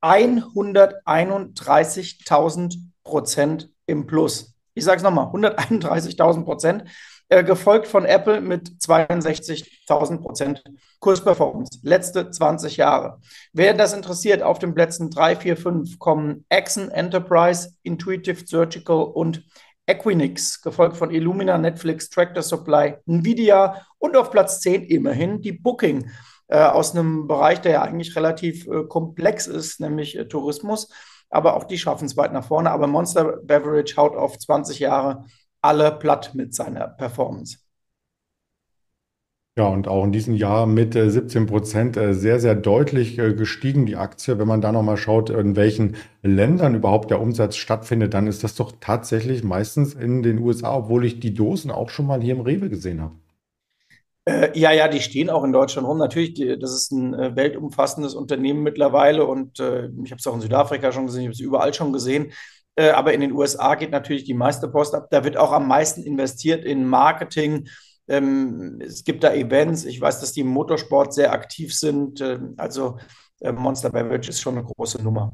131.000 0.00 2.78
Prozent 3.04 3.70
im 3.86 4.06
Plus. 4.06 4.54
Ich 4.74 4.84
sage 4.84 4.98
es 4.98 5.02
nochmal, 5.02 5.26
131.000 5.26 6.44
Prozent, 6.44 6.84
äh, 7.28 7.44
gefolgt 7.44 7.86
von 7.86 8.04
Apple 8.04 8.40
mit 8.40 8.68
62.000 8.80 10.20
Prozent 10.20 10.62
Kursperformance. 11.00 11.80
Letzte 11.82 12.30
20 12.30 12.76
Jahre. 12.76 13.20
Wer 13.52 13.74
das 13.74 13.92
interessiert, 13.92 14.42
auf 14.42 14.58
den 14.58 14.74
Plätzen 14.74 15.10
3, 15.10 15.36
4, 15.36 15.56
5 15.56 15.98
kommen 15.98 16.44
Exxon 16.48 16.90
Enterprise, 16.90 17.70
Intuitive 17.82 18.46
Surgical 18.46 19.02
und 19.02 19.44
Equinix, 19.86 20.62
gefolgt 20.62 20.96
von 20.96 21.10
Illumina, 21.10 21.58
Netflix, 21.58 22.08
Tractor 22.08 22.42
Supply, 22.42 22.96
Nvidia 23.06 23.86
und 23.98 24.16
auf 24.16 24.30
Platz 24.30 24.60
10 24.60 24.84
immerhin 24.84 25.40
die 25.40 25.52
Booking 25.52 26.10
aus 26.58 26.94
einem 26.94 27.26
Bereich, 27.26 27.60
der 27.60 27.72
ja 27.72 27.82
eigentlich 27.82 28.16
relativ 28.16 28.66
äh, 28.66 28.84
komplex 28.84 29.46
ist, 29.46 29.80
nämlich 29.80 30.16
äh, 30.16 30.26
Tourismus. 30.26 30.88
aber 31.30 31.56
auch 31.56 31.64
die 31.64 31.78
schaffen 31.78 32.04
es 32.06 32.16
weit 32.16 32.32
nach 32.32 32.44
vorne. 32.44 32.70
Aber 32.70 32.86
Monster 32.86 33.38
Beverage 33.42 33.96
haut 33.96 34.16
auf 34.16 34.38
20 34.38 34.78
Jahre 34.78 35.24
alle 35.62 35.92
platt 35.92 36.34
mit 36.34 36.54
seiner 36.54 36.88
Performance. 36.88 37.58
Ja, 39.58 39.66
und 39.66 39.86
auch 39.86 40.04
in 40.04 40.12
diesem 40.12 40.34
Jahr 40.34 40.66
mit 40.66 40.94
17 40.94 41.44
Prozent 41.44 41.96
äh, 41.98 42.14
sehr, 42.14 42.40
sehr 42.40 42.54
deutlich 42.54 43.18
äh, 43.18 43.34
gestiegen, 43.34 43.84
die 43.84 43.96
Aktie. 43.96 44.38
Wenn 44.38 44.48
man 44.48 44.62
da 44.62 44.72
nochmal 44.72 44.96
schaut, 44.96 45.28
in 45.28 45.56
welchen 45.56 45.96
Ländern 46.22 46.74
überhaupt 46.74 47.10
der 47.10 47.20
Umsatz 47.20 47.56
stattfindet, 47.56 48.14
dann 48.14 48.26
ist 48.26 48.42
das 48.44 48.54
doch 48.54 48.72
tatsächlich 48.80 49.44
meistens 49.44 49.92
in 49.92 50.22
den 50.22 50.38
USA, 50.38 50.74
obwohl 50.74 51.04
ich 51.04 51.20
die 51.20 51.34
Dosen 51.34 51.70
auch 51.70 51.90
schon 51.90 52.06
mal 52.06 52.22
hier 52.22 52.34
im 52.34 52.40
Rewe 52.40 52.70
gesehen 52.70 53.02
habe. 53.02 53.14
Äh, 54.24 54.56
ja, 54.58 54.70
ja, 54.72 54.88
die 54.88 55.00
stehen 55.00 55.30
auch 55.30 55.42
in 55.44 55.52
Deutschland 55.52 55.86
rum. 55.86 55.98
Natürlich, 55.98 56.34
die, 56.34 56.58
das 56.58 56.72
ist 56.72 56.92
ein 56.92 57.14
äh, 57.14 57.34
weltumfassendes 57.34 58.14
Unternehmen 58.14 58.62
mittlerweile 58.62 59.26
und 59.26 59.58
äh, 59.58 59.88
ich 60.04 60.12
habe 60.12 60.18
es 60.18 60.26
auch 60.26 60.34
in 60.34 60.40
Südafrika 60.40 60.92
schon 60.92 61.06
gesehen, 61.06 61.22
ich 61.22 61.26
habe 61.26 61.34
es 61.34 61.40
überall 61.40 61.74
schon 61.74 61.92
gesehen. 61.92 62.32
Äh, 62.76 62.90
aber 62.90 63.12
in 63.12 63.20
den 63.20 63.32
USA 63.32 63.74
geht 63.74 63.90
natürlich 63.90 64.24
die 64.24 64.34
meiste 64.34 64.68
Post 64.68 64.94
ab. 64.94 65.08
Da 65.10 65.24
wird 65.24 65.36
auch 65.36 65.52
am 65.52 65.66
meisten 65.68 66.02
investiert 66.02 66.64
in 66.64 66.86
Marketing. 66.86 67.68
Ähm, 68.08 68.80
es 68.80 69.04
gibt 69.04 69.24
da 69.24 69.32
Events. 69.34 69.84
Ich 69.84 70.00
weiß, 70.00 70.20
dass 70.20 70.32
die 70.32 70.40
im 70.40 70.48
Motorsport 70.48 71.12
sehr 71.14 71.32
aktiv 71.32 71.74
sind. 71.74 72.20
Ähm, 72.20 72.54
also 72.56 72.98
äh, 73.40 73.52
Monster 73.52 73.90
Beverage 73.90 74.30
ist 74.30 74.40
schon 74.40 74.56
eine 74.56 74.64
große 74.64 75.02
Nummer. 75.02 75.32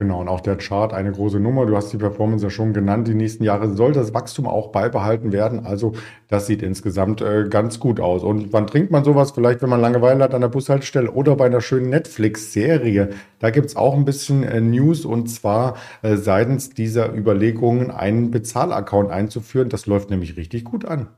Genau, 0.00 0.22
und 0.22 0.28
auch 0.28 0.40
der 0.40 0.56
Chart 0.56 0.94
eine 0.94 1.12
große 1.12 1.38
Nummer. 1.38 1.66
Du 1.66 1.76
hast 1.76 1.92
die 1.92 1.98
Performance 1.98 2.42
ja 2.42 2.48
schon 2.48 2.72
genannt. 2.72 3.06
Die 3.06 3.14
nächsten 3.14 3.44
Jahre 3.44 3.74
soll 3.74 3.92
das 3.92 4.14
Wachstum 4.14 4.46
auch 4.46 4.72
beibehalten 4.72 5.30
werden. 5.30 5.66
Also 5.66 5.92
das 6.26 6.46
sieht 6.46 6.62
insgesamt 6.62 7.20
äh, 7.20 7.46
ganz 7.50 7.78
gut 7.80 8.00
aus. 8.00 8.24
Und 8.24 8.50
wann 8.54 8.66
trinkt 8.66 8.90
man 8.90 9.04
sowas? 9.04 9.32
Vielleicht, 9.32 9.60
wenn 9.60 9.68
man 9.68 9.82
Langeweile 9.82 10.24
hat 10.24 10.32
an 10.32 10.40
der 10.40 10.48
Bushaltestelle 10.48 11.10
oder 11.10 11.36
bei 11.36 11.44
einer 11.44 11.60
schönen 11.60 11.90
Netflix-Serie. 11.90 13.10
Da 13.40 13.50
gibt's 13.50 13.76
auch 13.76 13.94
ein 13.94 14.06
bisschen 14.06 14.42
äh, 14.42 14.62
News 14.62 15.04
und 15.04 15.26
zwar 15.28 15.76
äh, 16.00 16.16
seitens 16.16 16.70
dieser 16.70 17.14
Überlegungen, 17.14 17.90
einen 17.90 18.30
Bezahlaccount 18.30 19.10
einzuführen. 19.10 19.68
Das 19.68 19.84
läuft 19.84 20.08
nämlich 20.08 20.38
richtig 20.38 20.64
gut 20.64 20.86
an. 20.86 21.08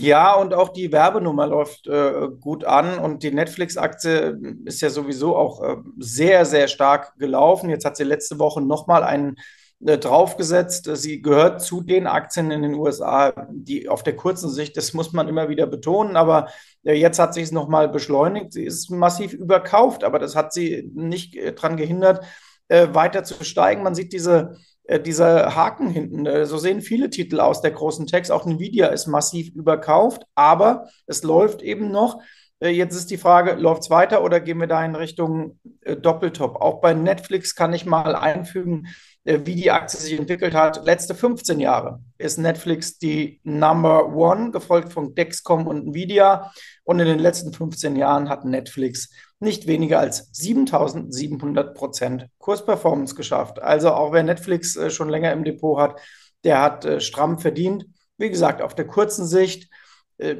Ja, 0.00 0.34
und 0.34 0.54
auch 0.54 0.70
die 0.70 0.92
Werbenummer 0.92 1.46
läuft 1.46 1.86
äh, 1.86 2.28
gut 2.40 2.64
an 2.64 2.98
und 2.98 3.22
die 3.22 3.32
Netflix-Aktie 3.32 4.38
ist 4.64 4.80
ja 4.80 4.88
sowieso 4.88 5.36
auch 5.36 5.62
äh, 5.62 5.76
sehr, 5.98 6.46
sehr 6.46 6.68
stark 6.68 7.18
gelaufen. 7.18 7.68
Jetzt 7.68 7.84
hat 7.84 7.98
sie 7.98 8.04
letzte 8.04 8.38
Woche 8.38 8.62
nochmal 8.62 9.04
einen 9.04 9.36
äh, 9.84 9.98
draufgesetzt. 9.98 10.88
Sie 10.94 11.20
gehört 11.20 11.60
zu 11.60 11.82
den 11.82 12.06
Aktien 12.06 12.50
in 12.50 12.62
den 12.62 12.74
USA, 12.74 13.46
die 13.50 13.90
auf 13.90 14.02
der 14.02 14.16
kurzen 14.16 14.48
Sicht, 14.48 14.76
das 14.78 14.94
muss 14.94 15.12
man 15.12 15.28
immer 15.28 15.50
wieder 15.50 15.66
betonen, 15.66 16.16
aber 16.16 16.48
äh, 16.82 16.94
jetzt 16.94 17.18
hat 17.18 17.34
sich 17.34 17.44
es 17.44 17.52
nochmal 17.52 17.88
beschleunigt. 17.90 18.54
Sie 18.54 18.64
ist 18.64 18.90
massiv 18.90 19.34
überkauft, 19.34 20.02
aber 20.02 20.18
das 20.18 20.34
hat 20.34 20.54
sie 20.54 20.90
nicht 20.94 21.36
äh, 21.36 21.52
daran 21.52 21.76
gehindert, 21.76 22.24
äh, 22.68 22.88
weiter 22.92 23.22
zu 23.22 23.44
steigen. 23.44 23.82
Man 23.82 23.94
sieht 23.94 24.14
diese 24.14 24.56
dieser 24.98 25.54
Haken 25.54 25.88
hinten. 25.90 26.26
Äh, 26.26 26.46
so 26.46 26.58
sehen 26.58 26.80
viele 26.80 27.10
Titel 27.10 27.40
aus 27.40 27.60
der 27.60 27.70
großen 27.70 28.06
Text. 28.06 28.32
Auch 28.32 28.46
Nvidia 28.46 28.86
ist 28.86 29.06
massiv 29.06 29.54
überkauft, 29.54 30.24
aber 30.34 30.88
es 31.06 31.22
läuft 31.22 31.62
eben 31.62 31.90
noch. 31.90 32.20
Äh, 32.60 32.70
jetzt 32.70 32.94
ist 32.94 33.10
die 33.10 33.18
Frage, 33.18 33.54
läuft 33.54 33.82
es 33.82 33.90
weiter 33.90 34.24
oder 34.24 34.40
gehen 34.40 34.58
wir 34.58 34.66
da 34.66 34.84
in 34.84 34.94
Richtung 34.94 35.58
Doppeltop? 35.84 36.56
Auch 36.56 36.80
bei 36.80 36.94
Netflix 36.94 37.54
kann 37.54 37.72
ich 37.72 37.86
mal 37.86 38.14
einfügen, 38.14 38.86
wie 39.24 39.54
die 39.54 39.70
Aktie 39.70 39.98
sich 39.98 40.18
entwickelt 40.18 40.54
hat. 40.54 40.84
Letzte 40.84 41.14
15 41.14 41.60
Jahre 41.60 42.00
ist 42.18 42.38
Netflix 42.38 42.98
die 42.98 43.40
Number 43.44 44.14
One, 44.14 44.50
gefolgt 44.50 44.92
von 44.92 45.14
Dexcom 45.14 45.66
und 45.66 45.88
Nvidia. 45.88 46.52
Und 46.84 47.00
in 47.00 47.06
den 47.06 47.18
letzten 47.18 47.52
15 47.52 47.96
Jahren 47.96 48.28
hat 48.28 48.44
Netflix 48.44 49.10
nicht 49.38 49.66
weniger 49.66 50.00
als 50.00 50.28
7700 50.32 51.74
Prozent 51.74 52.26
Kursperformance 52.38 53.14
geschafft. 53.14 53.60
Also 53.60 53.90
auch 53.92 54.12
wer 54.12 54.22
Netflix 54.22 54.76
äh, 54.76 54.90
schon 54.90 55.08
länger 55.08 55.32
im 55.32 55.44
Depot 55.44 55.78
hat, 55.78 56.00
der 56.44 56.60
hat 56.60 56.84
äh, 56.84 57.00
stramm 57.00 57.38
verdient. 57.38 57.86
Wie 58.18 58.30
gesagt, 58.30 58.62
auf 58.62 58.74
der 58.74 58.86
kurzen 58.86 59.26
Sicht 59.26 59.64
äh, 59.64 59.68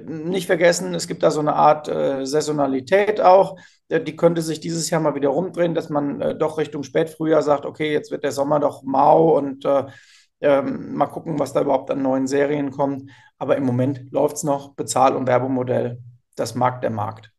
nicht 0.07 0.47
vergessen, 0.47 0.95
es 0.95 1.09
gibt 1.09 1.23
da 1.23 1.31
so 1.31 1.41
eine 1.41 1.55
Art 1.55 1.87
Saisonalität 1.87 3.21
auch. 3.21 3.57
Die 3.91 4.17
könnte 4.17 4.43
sich 4.43 4.61
dieses 4.61 4.91
Jahr 4.91 5.01
mal 5.01 5.15
wieder 5.15 5.31
rumdrehen, 5.31 5.75
dass 5.75 5.89
man 5.89 6.39
doch 6.39 6.59
Richtung 6.59 6.83
Spätfrühjahr 6.83 7.43
sagt, 7.43 7.65
okay, 7.65 7.93
jetzt 7.93 8.11
wird 8.11 8.25
der 8.25 8.33
Sommer 8.33 8.61
doch 8.61 8.83
mau 8.83 9.37
und 9.39 9.65
ähm, 10.43 10.95
mal 10.95 11.07
gucken, 11.07 11.39
was 11.39 11.53
da 11.53 11.63
überhaupt 11.63 11.91
an 11.91 12.03
neuen 12.03 12.27
Serien 12.27 12.71
kommt. 12.71 13.11
Aber 13.39 13.57
im 13.57 13.65
Moment 13.65 14.11
läuft 14.11 14.37
es 14.37 14.43
noch, 14.43 14.75
Bezahl- 14.75 15.17
und 15.17 15.27
Werbemodell. 15.27 16.03
Das 16.37 16.55
mag 16.55 16.81
der 16.81 16.91
Markt. 16.91 17.33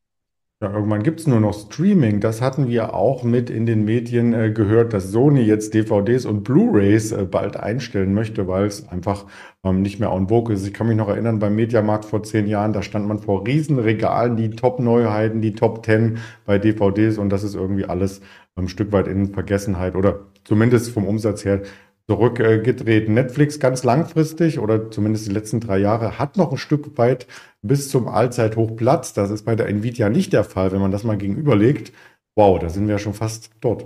Ja, 0.64 0.72
irgendwann 0.72 1.02
gibt 1.02 1.20
es 1.20 1.26
nur 1.26 1.40
noch 1.40 1.56
Streaming. 1.56 2.20
Das 2.20 2.40
hatten 2.40 2.68
wir 2.68 2.94
auch 2.94 3.24
mit 3.24 3.50
in 3.50 3.66
den 3.66 3.84
Medien 3.84 4.32
äh, 4.32 4.52
gehört, 4.52 4.94
dass 4.94 5.12
Sony 5.12 5.42
jetzt 5.42 5.74
DVDs 5.74 6.28
und 6.28 6.44
Blu-rays 6.44 7.12
äh, 7.12 7.26
bald 7.26 7.58
einstellen 7.58 8.14
möchte, 8.14 8.48
weil 8.48 8.66
es 8.68 8.88
einfach 8.88 9.26
ähm, 9.64 9.82
nicht 9.82 10.00
mehr 10.00 10.12
on 10.12 10.28
vogue 10.28 10.54
ist. 10.54 10.68
Ich 10.68 10.74
kann 10.76 10.86
mich 10.88 10.96
noch 10.98 11.10
erinnern, 11.10 11.40
beim 11.40 11.56
Mediamarkt 11.56 12.06
vor 12.06 12.22
zehn 12.22 12.46
Jahren, 12.46 12.74
da 12.74 12.84
stand 12.84 13.08
man 13.08 13.18
vor 13.18 13.48
Riesenregalen, 13.48 14.38
die 14.38 14.52
Top-Neuheiten, 14.52 15.42
die 15.42 15.54
Top 15.54 15.82
Ten 15.82 16.20
bei 16.46 16.60
DVDs 16.60 17.18
und 17.18 17.30
das 17.30 17.42
ist 17.44 17.56
irgendwie 17.56 17.86
alles 17.86 18.22
ein 18.56 18.68
Stück 18.68 18.92
weit 18.92 19.08
in 19.08 19.34
Vergessenheit 19.34 19.96
oder 19.96 20.28
zumindest 20.44 20.92
vom 20.92 21.08
Umsatz 21.08 21.44
her 21.44 21.64
zurückgedreht. 22.12 23.08
Netflix 23.08 23.60
ganz 23.60 23.84
langfristig 23.84 24.60
oder 24.60 24.92
zumindest 24.92 25.28
die 25.28 25.32
letzten 25.32 25.62
drei 25.62 25.78
Jahre 25.78 26.20
hat 26.20 26.36
noch 26.36 26.52
ein 26.52 26.58
Stück 26.58 26.98
weit 26.98 27.26
bis 27.62 27.90
zum 27.90 28.10
Allzeithoch 28.10 28.76
Platz. 28.76 29.14
Das 29.14 29.32
ist 29.32 29.46
bei 29.46 29.56
der 29.56 29.70
Nvidia 29.70 30.10
nicht 30.10 30.34
der 30.34 30.44
Fall, 30.44 30.74
wenn 30.74 30.82
man 30.82 30.92
das 30.92 31.06
mal 31.06 31.18
gegenüberlegt. 31.18 31.94
Wow, 32.36 32.60
da 32.60 32.68
sind 32.68 32.88
wir 32.88 32.96
ja 32.96 33.00
schon 33.00 33.14
fast 33.14 33.52
dort. 33.62 33.86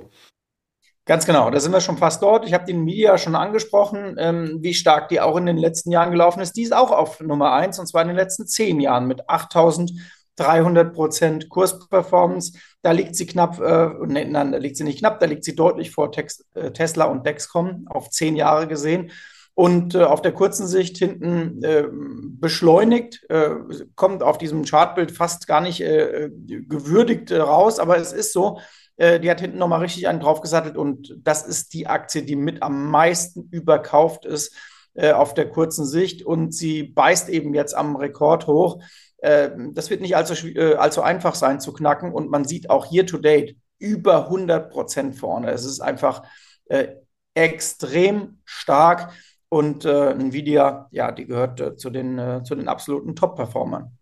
Ganz 1.07 1.27
genau, 1.27 1.51
da 1.51 1.59
sind 1.59 1.71
wir 1.71 1.81
schon 1.81 1.97
fast 1.97 2.23
dort. 2.23 2.47
Ich 2.47 2.53
habe 2.55 2.65
die 2.65 2.73
Nvidia 2.73 3.19
schon 3.19 3.35
angesprochen, 3.35 4.15
ähm, 4.17 4.57
wie 4.61 4.73
stark 4.73 5.09
die 5.09 5.21
auch 5.21 5.37
in 5.37 5.45
den 5.45 5.57
letzten 5.57 5.91
Jahren 5.91 6.09
gelaufen 6.09 6.39
ist. 6.39 6.53
Die 6.53 6.63
ist 6.63 6.75
auch 6.75 6.89
auf 6.89 7.21
Nummer 7.21 7.53
eins 7.53 7.77
und 7.77 7.85
zwar 7.85 8.01
in 8.01 8.07
den 8.07 8.17
letzten 8.17 8.47
zehn 8.47 8.79
Jahren 8.79 9.05
mit 9.05 9.29
8000 9.29 9.91
300 10.37 10.93
Prozent 10.93 11.49
Kursperformance. 11.49 12.57
Da 12.81 12.91
liegt 12.91 13.15
sie 13.15 13.25
knapp, 13.25 13.59
äh, 13.59 13.89
nein, 14.05 14.31
nein, 14.31 14.51
da 14.51 14.57
liegt 14.57 14.77
sie 14.77 14.83
nicht 14.83 14.99
knapp, 14.99 15.19
da 15.19 15.25
liegt 15.25 15.43
sie 15.43 15.55
deutlich 15.55 15.91
vor 15.91 16.11
Tex, 16.11 16.45
äh, 16.53 16.71
Tesla 16.71 17.05
und 17.05 17.25
Dexcom 17.25 17.87
auf 17.87 18.09
zehn 18.09 18.35
Jahre 18.35 18.67
gesehen. 18.67 19.11
Und 19.55 19.95
äh, 19.95 20.03
auf 20.03 20.21
der 20.21 20.33
kurzen 20.33 20.67
Sicht 20.67 20.97
hinten 20.97 21.63
äh, 21.63 21.85
beschleunigt, 21.89 23.25
äh, 23.29 23.51
kommt 23.95 24.21
auf 24.21 24.37
diesem 24.37 24.65
Chartbild 24.65 25.11
fast 25.13 25.47
gar 25.47 25.61
nicht 25.61 25.79
äh, 25.79 26.29
gewürdigt 26.35 27.31
raus, 27.31 27.79
aber 27.79 27.97
es 27.97 28.11
ist 28.11 28.33
so, 28.33 28.59
die 28.97 29.29
hat 29.29 29.41
hinten 29.41 29.57
nochmal 29.57 29.81
richtig 29.81 30.07
einen 30.07 30.21
draufgesattelt 30.21 30.77
und 30.77 31.17
das 31.21 31.45
ist 31.45 31.73
die 31.73 31.85
Aktie, 31.85 32.23
die 32.23 32.37
mit 32.37 32.63
am 32.63 32.89
meisten 32.89 33.49
überkauft 33.51 34.23
ist 34.25 34.55
auf 34.97 35.33
der 35.33 35.49
kurzen 35.49 35.85
Sicht 35.85 36.23
und 36.25 36.53
sie 36.53 36.83
beißt 36.83 37.27
eben 37.27 37.53
jetzt 37.53 37.75
am 37.75 37.97
Rekord 37.97 38.47
hoch. 38.47 38.81
Ähm, 39.25 39.73
das 39.73 39.89
wird 39.89 40.01
nicht 40.01 40.15
allzu, 40.15 40.47
äh, 40.47 40.75
allzu 40.75 41.01
einfach 41.01 41.33
sein 41.33 41.59
zu 41.59 41.73
knacken. 41.73 42.13
Und 42.13 42.29
man 42.29 42.45
sieht 42.45 42.69
auch 42.69 42.85
hier 42.85 43.07
to 43.07 43.17
date 43.17 43.57
über 43.79 44.25
100 44.25 44.71
Prozent 44.71 45.15
vorne. 45.15 45.49
Es 45.51 45.65
ist 45.65 45.81
einfach 45.81 46.23
äh, 46.65 46.89
extrem 47.33 48.39
stark. 48.45 49.11
Und 49.49 49.85
äh, 49.85 50.11
Nvidia, 50.11 50.87
ja, 50.91 51.11
die 51.11 51.25
gehört 51.25 51.59
äh, 51.59 51.75
zu, 51.75 51.89
den, 51.89 52.19
äh, 52.19 52.43
zu 52.43 52.55
den 52.55 52.67
absoluten 52.67 53.15
Top-Performern. 53.15 53.97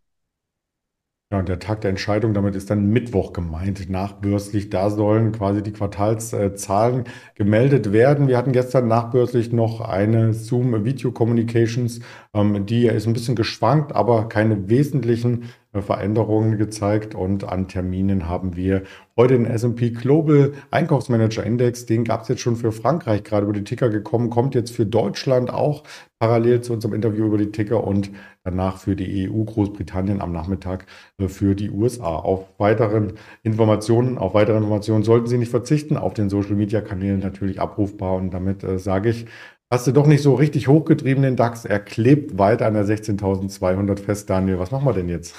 Ja, 1.31 1.39
und 1.39 1.49
der 1.49 1.57
Tag 1.57 1.81
der 1.81 1.89
Entscheidung, 1.89 2.35
damit 2.35 2.55
ist 2.55 2.69
dann 2.69 2.89
Mittwoch 2.89 3.33
gemeint, 3.33 3.89
nachbörslich. 3.89 4.69
Da 4.69 4.91
sollen 4.91 5.31
quasi 5.31 5.63
die 5.63 5.73
Quartalszahlen 5.73 7.05
gemeldet 7.33 7.91
werden. 7.91 8.27
Wir 8.27 8.37
hatten 8.37 8.51
gestern 8.51 8.87
nachbörslich 8.87 9.51
noch 9.51 9.81
eine 9.81 10.33
Zoom 10.33 10.85
Video 10.85 11.11
Communications, 11.11 12.01
die 12.35 12.87
ist 12.87 13.05
ein 13.05 13.13
bisschen 13.13 13.35
geschwankt, 13.35 13.93
aber 13.93 14.27
keine 14.27 14.67
wesentlichen 14.67 15.51
äh, 15.73 15.81
Veränderungen 15.81 16.57
gezeigt. 16.57 17.13
Und 17.13 17.43
an 17.43 17.67
Terminen 17.67 18.27
haben 18.27 18.55
wir 18.55 18.83
heute 19.17 19.35
den 19.35 19.45
S&P 19.45 19.91
Global 19.91 20.53
Einkaufsmanager 20.71 21.43
Index, 21.43 21.85
den 21.85 22.03
gab 22.03 22.23
es 22.23 22.29
jetzt 22.29 22.41
schon 22.41 22.55
für 22.55 22.71
Frankreich 22.71 23.23
gerade 23.23 23.43
über 23.43 23.53
die 23.53 23.63
Ticker 23.63 23.89
gekommen, 23.89 24.31
kommt 24.31 24.55
jetzt 24.55 24.71
für 24.71 24.87
Deutschland 24.87 25.51
auch 25.51 25.83
parallel 26.19 26.61
zu 26.61 26.73
unserem 26.73 26.93
Interview 26.93 27.25
über 27.25 27.37
die 27.37 27.51
Ticker 27.51 27.83
und 27.83 28.09
danach 28.43 28.77
für 28.77 28.95
die 28.95 29.29
EU 29.29 29.43
Großbritannien 29.43 30.21
am 30.21 30.31
Nachmittag 30.31 30.85
äh, 31.17 31.27
für 31.27 31.53
die 31.55 31.69
USA. 31.69 32.15
Auf 32.15 32.47
weiteren 32.57 33.13
Informationen, 33.43 34.17
auf 34.17 34.33
weitere 34.33 34.57
Informationen 34.57 35.03
sollten 35.03 35.27
Sie 35.27 35.37
nicht 35.37 35.51
verzichten, 35.51 35.97
auf 35.97 36.13
den 36.13 36.29
Social 36.29 36.55
Media 36.55 36.81
Kanälen 36.81 37.19
natürlich 37.19 37.59
abrufbar. 37.59 38.15
Und 38.15 38.31
damit 38.31 38.63
äh, 38.63 38.79
sage 38.79 39.09
ich 39.09 39.25
Hast 39.73 39.87
du 39.87 39.91
doch 39.91 40.05
nicht 40.05 40.21
so 40.21 40.35
richtig 40.35 40.67
hochgetrieben, 40.67 41.23
den 41.23 41.35
DAX. 41.35 41.65
Er 41.65 41.79
klebt 41.79 42.37
weiter 42.37 42.67
an 42.67 42.75
der 42.75 42.85
16.200 42.85 43.97
fest, 43.97 44.29
Daniel. 44.29 44.59
Was 44.59 44.69
machen 44.69 44.85
wir 44.85 44.93
denn 44.93 45.09
jetzt? 45.09 45.33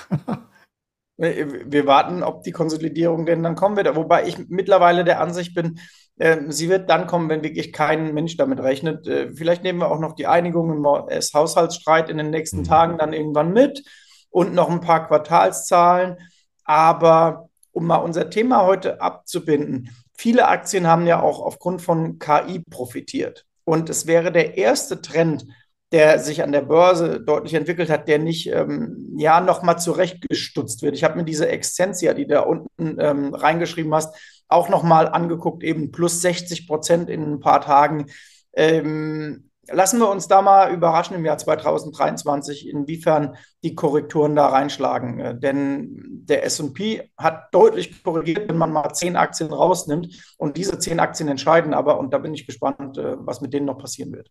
wir 1.17 1.87
warten, 1.87 2.25
ob 2.25 2.43
die 2.43 2.51
Konsolidierung 2.51 3.27
denn 3.27 3.45
dann 3.45 3.55
kommen 3.55 3.77
wird. 3.77 3.95
Wobei 3.95 4.27
ich 4.27 4.49
mittlerweile 4.49 5.05
der 5.05 5.21
Ansicht 5.21 5.55
bin, 5.55 5.79
äh, 6.17 6.39
sie 6.49 6.69
wird 6.69 6.91
dann 6.91 7.07
kommen, 7.07 7.29
wenn 7.29 7.45
wirklich 7.45 7.73
kein 7.73 8.13
Mensch 8.13 8.37
damit 8.37 8.59
rechnet. 8.59 9.07
Äh, 9.07 9.33
vielleicht 9.33 9.63
nehmen 9.63 9.79
wir 9.79 9.89
auch 9.89 10.01
noch 10.01 10.17
die 10.17 10.27
Einigung 10.27 10.73
im 10.73 10.85
Haushaltsstreit 10.85 12.11
in 12.11 12.19
den 12.19 12.31
nächsten 12.31 12.59
mhm. 12.59 12.65
Tagen 12.65 12.99
dann 12.99 13.13
irgendwann 13.13 13.53
mit 13.53 13.85
und 14.31 14.53
noch 14.53 14.69
ein 14.69 14.81
paar 14.81 15.07
Quartalszahlen. 15.07 16.17
Aber 16.65 17.51
um 17.71 17.87
mal 17.87 17.99
unser 17.99 18.31
Thema 18.31 18.67
heute 18.67 19.01
abzubinden, 19.01 19.91
viele 20.13 20.49
Aktien 20.49 20.89
haben 20.89 21.07
ja 21.07 21.23
auch 21.23 21.39
aufgrund 21.39 21.83
von 21.83 22.19
KI 22.19 22.65
profitiert. 22.69 23.47
Und 23.65 23.89
es 23.91 24.07
wäre 24.07 24.31
der 24.31 24.57
erste 24.57 25.01
Trend, 25.01 25.47
der 25.93 26.19
sich 26.19 26.43
an 26.43 26.53
der 26.53 26.63
Börse 26.63 27.21
deutlich 27.21 27.55
entwickelt 27.55 27.89
hat, 27.89 28.09
der 28.09 28.19
nicht 28.19 28.49
ähm, 28.49 29.15
ja 29.17 29.41
nochmal 29.41 29.79
zurechtgestutzt 29.79 30.83
wird. 30.83 30.97
Ich 30.97 31.05
habe 31.05 31.17
mir 31.17 31.25
diese 31.25 31.49
Exzentia, 31.49 32.15
die 32.15 32.27
da 32.27 32.41
unten 32.41 32.97
ähm, 32.99 33.33
reingeschrieben 33.33 33.95
hast, 33.95 34.15
auch 34.49 34.69
nochmal 34.69 35.09
angeguckt, 35.09 35.63
eben 35.63 35.93
plus 35.93 36.21
60 36.21 36.67
Prozent 36.67 37.09
in 37.09 37.23
ein 37.23 37.41
paar 37.41 37.61
Tagen. 37.61 38.07
Ähm, 38.55 39.51
lassen 39.71 39.99
wir 39.99 40.09
uns 40.09 40.29
da 40.29 40.43
mal 40.43 40.73
überraschen 40.73 41.17
im 41.17 41.25
Jahr 41.25 41.39
2023, 41.39 42.69
inwiefern 42.69 43.37
die 43.63 43.75
Korrekturen 43.75 44.37
da 44.37 44.49
reinschlagen. 44.49 45.21
Äh, 45.21 45.39
denn 45.39 46.23
der 46.25 46.45
SP 46.47 47.11
hat 47.17 47.53
deutlich 47.53 48.03
korrigiert, 48.03 48.49
wenn 48.49 48.57
man 48.57 48.73
mal 48.73 48.93
zehn 48.93 49.17
Aktien 49.17 49.53
rausnimmt. 49.53 50.35
Und 50.39 50.57
diese 50.57 50.79
zehn 50.79 51.01
Aktien 51.01 51.29
entscheiden 51.29 51.75
aber, 51.75 51.99
und 51.99 52.13
da 52.13 52.19
bin 52.19 52.35
ich 52.35 52.47
gespannt, 52.47 52.99
äh, 52.99 53.17
was 53.19 53.41
mit 53.41 53.53
denen 53.53 53.67
noch 53.67 53.79
passieren 53.79 54.13
wird. 54.13 54.31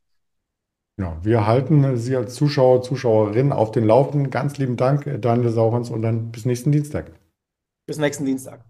Ja, 0.99 1.17
wir 1.23 1.47
halten 1.47 1.97
Sie 1.97 2.15
als 2.15 2.35
Zuschauer, 2.35 2.83
Zuschauerin 2.83 3.51
auf 3.51 3.71
den 3.71 3.85
Laufenden. 3.85 4.29
Ganz 4.29 4.57
lieben 4.59 4.77
Dank, 4.77 5.09
Daniel 5.21 5.49
Saurens, 5.49 5.89
und 5.89 6.03
dann 6.03 6.31
bis 6.31 6.45
nächsten 6.45 6.71
Dienstag. 6.71 7.11
Bis 7.87 7.97
nächsten 7.97 8.25
Dienstag. 8.25 8.63